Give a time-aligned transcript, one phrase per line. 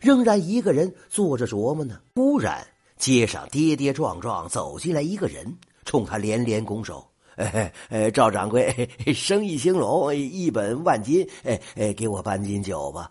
[0.00, 2.00] 仍然一个人坐着琢磨呢。
[2.14, 2.66] 忽然，
[2.96, 13.10] 街上跌跌撞撞走进来一个人，冲他连连拱手：“哎哎，赵掌柜，生意兴隆，一本万金，哎哎，给我半斤酒吧。”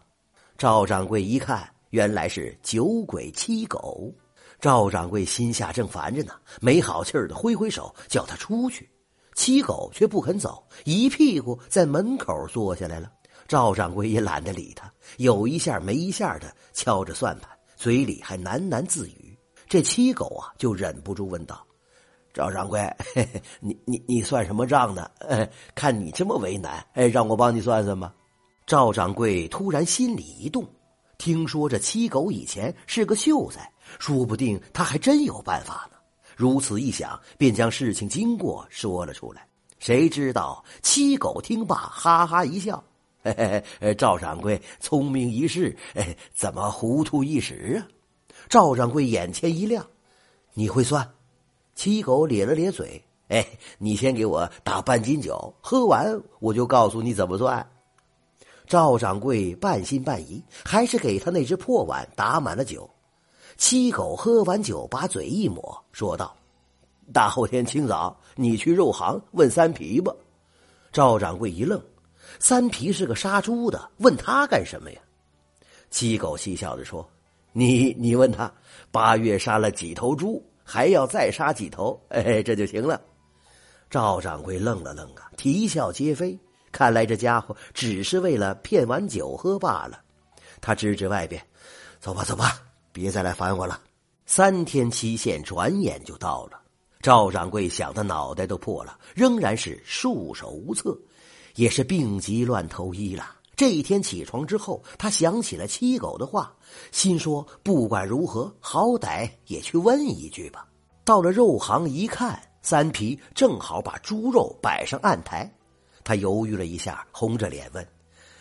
[0.57, 4.13] 赵掌柜一看，原来是酒鬼七狗。
[4.59, 8.89] 赵掌柜心下正烦着呢，没好气儿的挥挥手叫他出去。
[9.35, 13.09] 七狗却不肯走，一屁股在门口坐下来了。
[13.49, 19.35] 赵掌柜也懒得理他，有一下没一下的敲着算盘，嘴里还喃喃自语。
[19.67, 21.65] 这七狗啊，就忍不住问道
[22.31, 22.79] ：“赵掌柜，
[23.15, 25.09] 嘿 嘿你你你算什么账呢？
[25.73, 28.13] 看你这么为难，哎，让我帮你算算吧。”
[28.67, 30.63] 赵掌柜突然心里一动，
[31.17, 35.97] 听说这七狗以前是个秀才，说不定他还真有办法呢。
[36.35, 39.47] 如此一想，便将事情经过说了出来。
[39.79, 42.83] 谁知道七狗听罢，哈哈一笑
[43.37, 45.75] ：“嘿 嘿赵掌柜聪明一世，
[46.33, 47.87] 怎么糊涂一时啊？”
[48.49, 49.85] 赵掌柜眼前一亮
[50.53, 51.07] ：“你会算？”
[51.75, 57.69] 七狗咧了咧嘴：“哎，你先给我打半斤酒，喝完我就告诉你怎么算。”
[58.67, 62.89] 赵掌柜半信半疑，还是给他那只破碗打满了酒。
[63.57, 66.35] 七狗喝完酒，把嘴一抹，说道
[67.11, 70.13] ：“大后天清早，你去肉行问三皮吧。”
[70.91, 71.81] 赵掌柜一愣
[72.37, 75.01] ：“三皮是个杀猪的，问他干什么呀？”
[75.89, 77.09] 七狗嬉笑着说
[77.53, 78.51] ：“你你问他，
[78.91, 83.01] 八月杀了几头猪，还要再杀几头， 哎，这就行了。”
[83.89, 86.37] 赵掌柜愣了愣啊，啼笑皆非。
[86.71, 89.99] 看来这家伙只是为了骗碗酒喝罢了。
[90.61, 91.41] 他指指外边
[91.99, 92.61] ：“走吧，走吧。”
[92.91, 93.79] 别再来烦我了！
[94.25, 96.59] 三天期限转眼就到了，
[97.01, 100.97] 赵掌柜想的脑袋都破了，仍然是束手无策，
[101.59, 103.35] 也是病急乱投医了。
[103.53, 106.55] 这一天起床之后，他想起了七狗的话，
[106.93, 110.65] 心说不管如何，好歹也去问一句吧。
[111.03, 115.53] 到了肉行一看，三皮正好把猪肉摆上案台，
[116.01, 117.85] 他犹豫了一下，红着脸问：“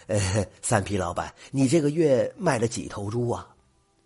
[0.06, 3.48] 呃，三皮老板，你这个月卖了几头猪啊？”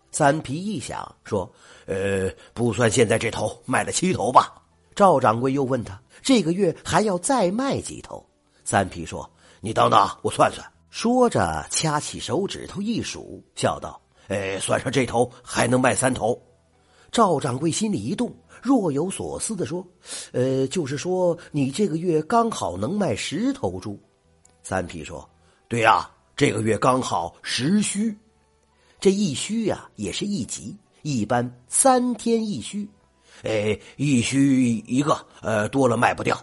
[0.09, 1.47] 三皮一想，说
[1.85, 4.59] ：“呃，不算现在这头，卖了七头吧。”
[4.95, 8.25] 赵掌柜又问他：“这个月还要再卖几头？”
[8.63, 9.29] 三皮说
[9.61, 16.39] ：“你等等，我算算。”说着，掐起手指头一数，笑道：“哎，算上这头，还能卖三头。”
[17.11, 19.85] 赵掌柜心里一动，若有所思的说
[20.33, 23.99] ：“呃，就是说，你这个月刚好能卖十头猪。”
[24.63, 25.27] 三皮说
[25.67, 28.15] ：“对呀，这个月刚好十虚。”
[28.99, 32.87] 这一虚呀，也是一吉，一般三天一虚，
[33.43, 36.39] 哎，一虚一个，呃，多了卖不掉。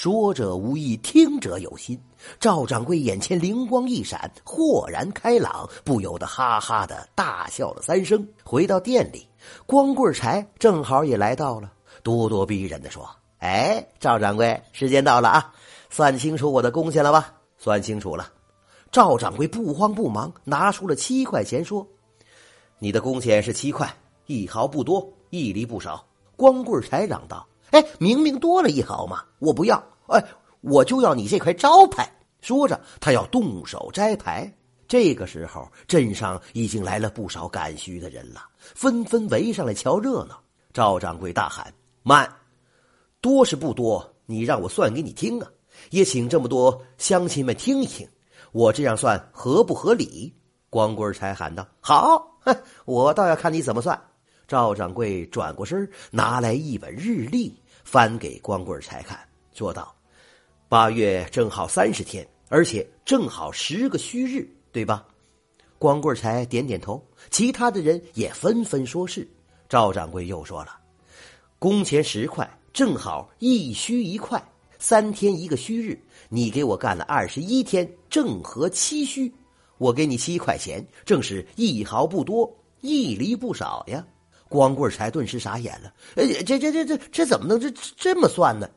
[0.00, 2.00] 说者无意，听者有心。
[2.38, 8.24] 赵掌柜眼前灵光一闪，豁然开朗，不由得哈哈的大笑了三声。
[8.44, 9.26] 回到店里，
[9.66, 11.72] 光棍柴正好也来到了，
[12.04, 13.10] 咄咄逼人的说
[13.42, 15.52] ：“哎，赵掌柜，时间到了啊，
[15.90, 17.34] 算清楚我的工钱了吧？
[17.58, 18.30] 算清楚了。”
[18.92, 21.84] 赵掌柜不慌不忙拿出了七块钱，说
[22.78, 23.92] ：“你的工钱是七块，
[24.26, 26.06] 一毫不多，一厘不少。”
[26.38, 29.82] 光棍才嚷道：“哎，明明多了一毫嘛，我不要！
[30.06, 30.24] 哎，
[30.60, 34.52] 我就要你这块招牌。”说着，他要动手摘牌。
[34.86, 40.40] 这个时候，镇上已经来了不少赶墟的人了，纷纷围上来瞧热闹。
[40.72, 42.32] 赵掌柜大喊：“慢！
[43.20, 45.50] 多是不多，你让我算给你听啊！
[45.90, 48.08] 也请这么多乡亲们听一听。”
[48.52, 50.34] 我这样算合不合理？
[50.70, 54.00] 光棍才喊道：“好，哼，我倒要看你怎么算。”
[54.48, 57.54] 赵掌柜转过身，拿来一本日历，
[57.84, 59.20] 翻给光棍才看，
[59.52, 59.94] 说道
[60.70, 65.06] ：“八月正好三十天，而且正好十个虚日，对吧？”
[65.78, 67.00] 光棍才点点头，
[67.30, 69.28] 其他的人也纷纷说是。
[69.68, 70.78] 赵掌柜又说了
[71.60, 74.42] ：“工钱十块，正好一虚一块。”
[74.80, 79.30] 三天一个虚日，你给我干了二十一天，正合七虚，
[79.76, 82.50] 我给你七块钱，正是一毫不多，
[82.80, 84.06] 一厘不少呀。
[84.48, 88.68] 光棍才顿时傻眼了，呃，这这这这这怎么能这这么算呢？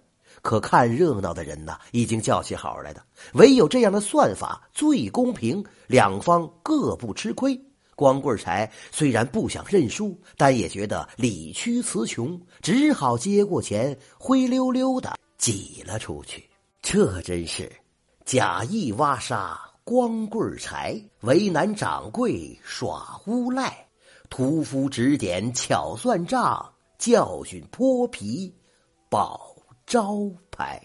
[0.41, 3.03] 可看热闹的人呐，已经叫起好来的，
[3.33, 7.59] 唯有这样的算法最公平，两方各不吃亏。
[7.95, 15.13] 光棍才虽然不想认输，但也觉得理屈词穷，只好接过钱，灰溜溜的。
[15.37, 16.49] 挤了出去，
[16.81, 17.71] 这真是
[18.25, 23.85] 假意挖沙光棍财，为难掌柜耍无赖，
[24.31, 28.55] 屠夫指点巧算账，教训泼皮
[29.09, 29.53] 保
[29.85, 30.81] 招牌。